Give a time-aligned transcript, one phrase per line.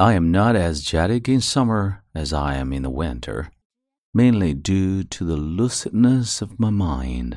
[0.00, 3.48] I am not as jadic in summer as I am in the winter,
[4.14, 7.34] mainly due to the lucidness of my mind.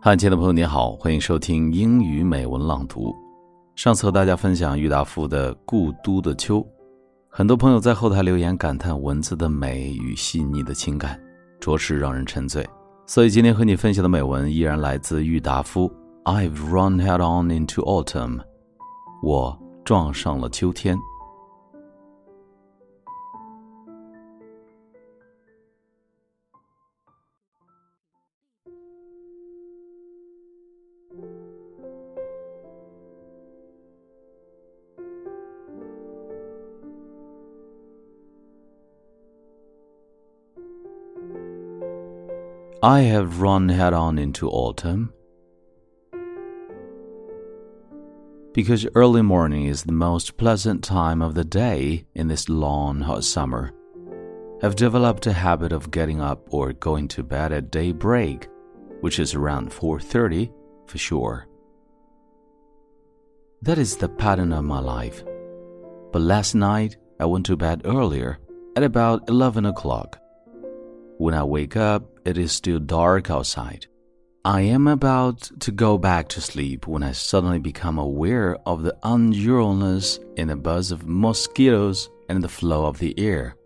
[0.00, 3.12] 汉亲的朋友，你好，欢迎收听英语美文朗读。
[3.74, 6.60] 上次和大家分享郁达夫的《故都的秋》，
[7.28, 11.20] 很多朋友在后台留言感叹文字的美与细腻的情感，
[11.58, 12.64] 着实让人沉醉。
[13.06, 15.90] 所以今天和你分享的美文依然来自郁达夫。
[16.24, 18.40] I've run head on into autumn，
[19.22, 20.98] 我撞上了秋天。
[42.86, 45.12] I have run head on into autumn.
[48.54, 53.24] Because early morning is the most pleasant time of the day in this long hot
[53.24, 53.72] summer.
[54.62, 58.46] I've developed a habit of getting up or going to bed at daybreak,
[59.00, 60.52] which is around 4:30
[60.86, 61.48] for sure.
[63.62, 65.24] That is the pattern of my life.
[66.12, 68.38] But last night I went to bed earlier
[68.76, 70.20] at about 11 o'clock.
[71.18, 73.86] When I wake up, it is still dark outside.
[74.44, 78.96] I am about to go back to sleep when I suddenly become aware of the
[79.02, 83.56] unusualness in the buzz of mosquitoes and the flow of the air.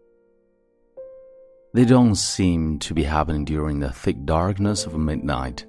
[1.75, 5.67] They don't seem to be happening during the thick darkness of midnight.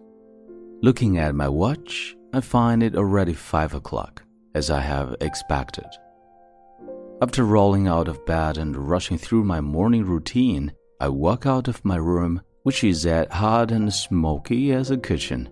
[0.84, 5.88] Looking at my watch, I find it already five o'clock, as I have expected.
[7.22, 10.72] After rolling out of bed and rushing through my morning routine,
[11.02, 15.50] I walk out of my room, which is as hot and smoky as a kitchen.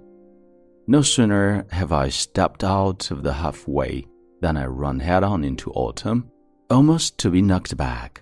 [0.85, 4.05] No sooner have I stepped out of the halfway
[4.41, 6.29] than I run head on into autumn,
[6.69, 8.21] almost to be knocked back.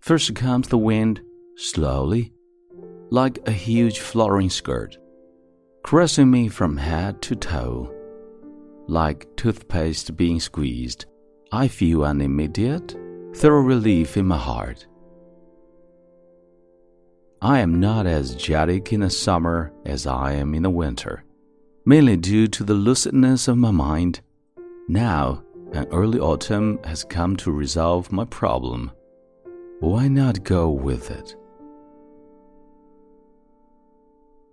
[0.00, 1.22] First comes the wind,
[1.56, 2.34] slowly,
[3.08, 4.98] like a huge flowering skirt,
[5.82, 7.90] caressing me from head to toe.
[8.86, 11.06] Like toothpaste being squeezed,
[11.50, 12.94] I feel an immediate,
[13.34, 14.86] thorough relief in my heart.
[17.44, 21.24] I am not as jadic in the summer as I am in the winter,
[21.84, 24.20] mainly due to the lucidness of my mind.
[24.86, 25.42] Now,
[25.72, 28.92] an early autumn has come to resolve my problem.
[29.80, 31.34] Why not go with it?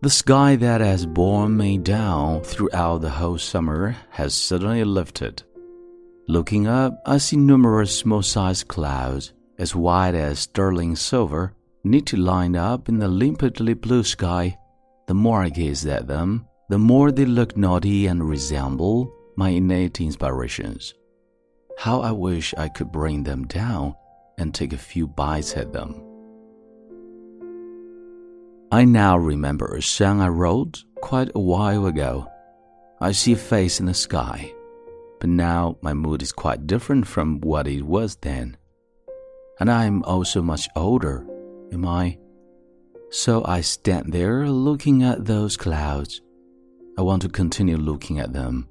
[0.02, 5.44] The sky that has borne me down throughout the whole summer has suddenly lifted.
[6.28, 11.54] Looking up, I see numerous small sized clouds, as white as sterling silver,
[11.84, 14.58] neatly lined up in the limpidly blue sky.
[15.08, 20.00] The more I gaze at them, the more they look naughty and resemble my innate
[20.02, 20.94] inspirations.
[21.78, 23.96] How I wish I could bring them down
[24.38, 26.04] and take a few bites at them.
[28.72, 32.28] I now remember a song I wrote quite a while ago.
[33.02, 34.54] I see a face in the sky,
[35.20, 38.58] but now my mood is quite different from what it was then.
[39.60, 41.26] And I am also much older
[41.72, 42.18] am I?
[43.12, 46.22] So I stand there looking at those clouds.
[46.98, 48.68] I want to continue looking at them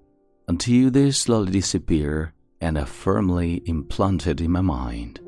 [0.49, 5.21] until they slowly disappear and are firmly implanted in my mind.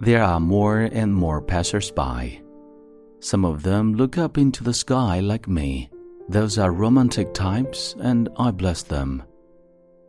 [0.00, 2.42] There are more and more passers by.
[3.20, 5.90] Some of them look up into the sky like me.
[6.28, 9.22] Those are romantic types, and I bless them.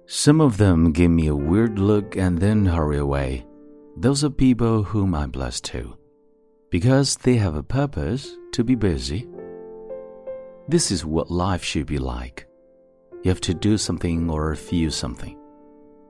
[0.08, 3.46] Some of them give me a weird look and then hurry away.
[4.00, 5.97] Those are people whom I bless too,
[6.69, 9.28] because they have a purpose to be busy.
[10.68, 12.47] This is what life should be like.
[13.24, 15.36] You have to do something or feel something.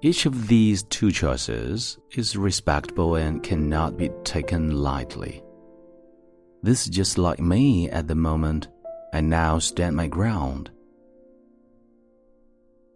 [0.02, 5.42] Each of these two choices is respectable and cannot be taken lightly.
[6.62, 8.68] This is just like me at the moment.
[9.14, 10.72] I now stand my ground.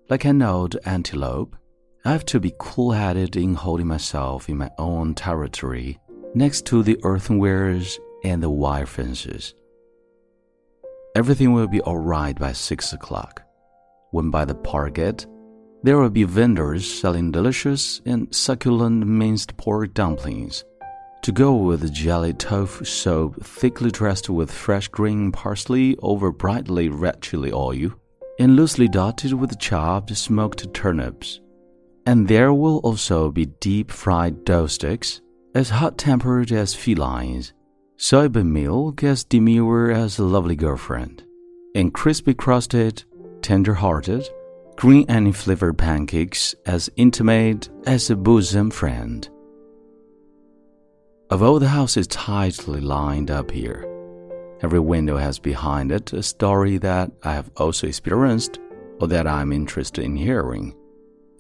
[0.10, 1.56] Like an old antelope,
[2.04, 6.00] I have to be cool headed in holding myself in my own territory
[6.34, 9.54] next to the earthenwares and the wire fences.
[11.16, 13.44] Everything will be alright by six o'clock,
[14.10, 15.28] when by the park gate
[15.84, 20.64] there will be vendors selling delicious and succulent minced pork dumplings
[21.22, 26.90] to go with the jelly tofu soup thickly dressed with fresh green parsley over brightly
[26.90, 27.92] red chili oil
[28.40, 31.40] and loosely dotted with chopped smoked turnips
[32.06, 35.22] and there will also be deep fried dough sticks,
[35.54, 37.54] as hot tempered as felines,
[37.98, 41.24] soybean milk as demure as a lovely girlfriend,
[41.76, 43.04] and crispy crusted,
[43.42, 44.28] tender hearted,
[44.78, 49.30] green onion flavored pancakes as intimate as a bosom friend.
[51.30, 53.86] All the houses tightly lined up here,
[54.62, 58.60] every window has behind it a story that I have also experienced
[59.00, 60.76] or that I am interested in hearing.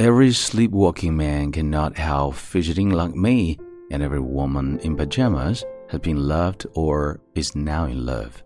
[0.01, 3.59] Every sleepwalking man cannot help fidgeting like me,
[3.91, 8.43] and every woman in pajamas has been loved or is now in love.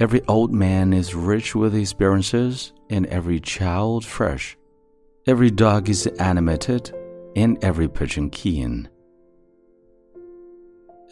[0.00, 4.56] Every old man is rich with experiences, and every child fresh.
[5.28, 6.92] Every dog is animated,
[7.36, 8.88] and every pigeon keen.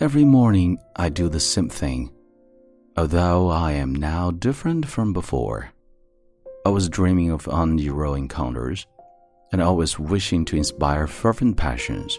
[0.01, 2.11] Every morning I do the same thing,
[2.97, 5.71] although I am now different from before.
[6.67, 8.89] I was dreaming of unusual encounters,
[9.55, 12.19] and always wishing to inspire fervent passions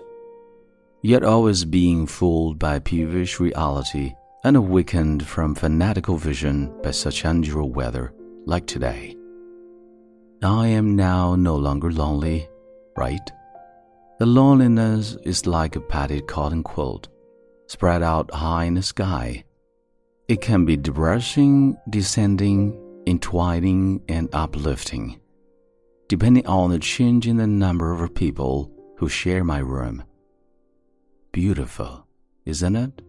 [1.06, 4.12] yet always being fooled by peevish reality
[4.44, 8.12] and awakened from fanatical vision by such unusual weather
[8.48, 9.16] like today.
[10.42, 12.50] I am now no longer lonely,
[12.98, 13.32] right?
[14.18, 17.08] The loneliness is like a padded cotton quilt
[17.68, 19.44] spread out high in the sky.
[20.28, 25.20] It can be depressing, descending, entwining, and uplifting,
[26.08, 30.04] depending on the change in the number of people who share my room
[31.36, 32.08] beautiful,
[32.46, 33.02] isn't it?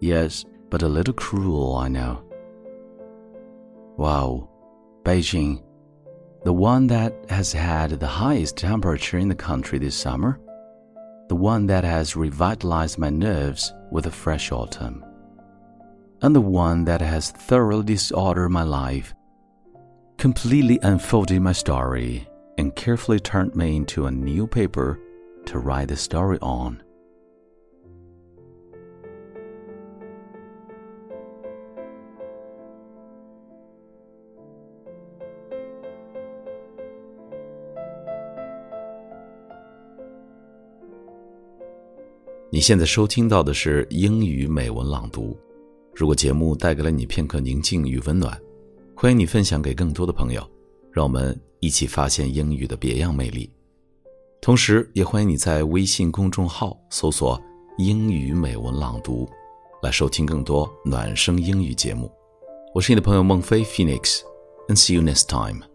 [0.00, 2.24] Yes, but a little cruel, I know.
[3.96, 4.48] Wow,
[5.04, 5.62] Beijing,
[6.42, 10.40] the one that has had the highest temperature in the country this summer,
[11.28, 15.04] the one that has revitalized my nerves with a fresh autumn,
[16.20, 19.14] and the one that has thoroughly disordered my life,
[20.18, 22.26] completely unfolded my story,
[22.58, 24.98] and carefully turned me into a new paper
[25.46, 26.80] to write the story on.
[42.54, 45.36] 你现在收听到的是英语美文朗读。
[45.92, 48.40] 如果节目带给了你片刻宁静与温暖，
[49.04, 50.42] 欢迎你分享给更多的朋友，
[50.90, 53.52] 让我们一起发现英语的别样魅力。
[54.40, 57.38] 同时，也欢迎你在微信公众号搜索
[57.76, 59.28] “英语美文朗读”，
[59.84, 62.10] 来收听更多暖声英语节目。
[62.74, 65.73] 我是你的朋友孟非 Phoenix，and see you next time。